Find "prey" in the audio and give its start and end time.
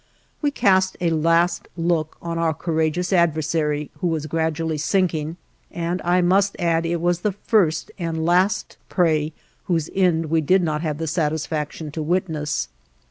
8.89-9.31